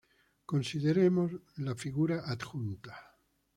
[0.47, 2.97] Consideremos la figura adjunta.